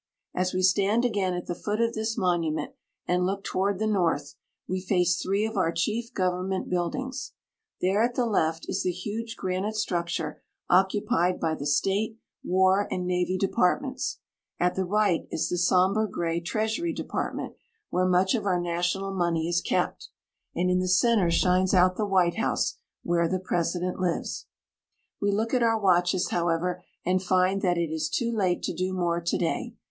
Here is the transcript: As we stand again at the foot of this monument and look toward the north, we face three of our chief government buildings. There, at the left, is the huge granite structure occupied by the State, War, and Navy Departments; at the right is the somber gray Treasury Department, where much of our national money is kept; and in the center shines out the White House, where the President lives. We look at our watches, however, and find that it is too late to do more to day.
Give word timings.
As 0.33 0.51
we 0.51 0.63
stand 0.63 1.05
again 1.05 1.35
at 1.35 1.45
the 1.45 1.53
foot 1.53 1.79
of 1.79 1.93
this 1.93 2.17
monument 2.17 2.71
and 3.07 3.23
look 3.23 3.43
toward 3.43 3.77
the 3.77 3.85
north, 3.85 4.33
we 4.67 4.81
face 4.81 5.21
three 5.21 5.45
of 5.45 5.57
our 5.57 5.71
chief 5.71 6.11
government 6.11 6.71
buildings. 6.71 7.33
There, 7.81 8.01
at 8.01 8.15
the 8.15 8.25
left, 8.25 8.67
is 8.67 8.81
the 8.81 8.89
huge 8.91 9.35
granite 9.37 9.75
structure 9.75 10.41
occupied 10.71 11.39
by 11.39 11.53
the 11.53 11.67
State, 11.67 12.17
War, 12.43 12.87
and 12.89 13.05
Navy 13.05 13.37
Departments; 13.37 14.17
at 14.59 14.73
the 14.73 14.85
right 14.85 15.27
is 15.29 15.49
the 15.49 15.57
somber 15.59 16.07
gray 16.07 16.39
Treasury 16.39 16.93
Department, 16.93 17.53
where 17.91 18.07
much 18.07 18.33
of 18.33 18.47
our 18.47 18.59
national 18.59 19.13
money 19.13 19.47
is 19.47 19.61
kept; 19.61 20.09
and 20.55 20.71
in 20.71 20.79
the 20.79 20.87
center 20.87 21.29
shines 21.29 21.75
out 21.75 21.95
the 21.95 22.07
White 22.07 22.37
House, 22.37 22.79
where 23.03 23.27
the 23.27 23.37
President 23.37 23.99
lives. 23.99 24.47
We 25.21 25.29
look 25.31 25.53
at 25.53 25.61
our 25.61 25.79
watches, 25.79 26.29
however, 26.31 26.83
and 27.05 27.21
find 27.21 27.61
that 27.61 27.77
it 27.77 27.91
is 27.91 28.09
too 28.09 28.31
late 28.35 28.63
to 28.63 28.73
do 28.73 28.93
more 28.93 29.21
to 29.21 29.37
day. 29.37 29.75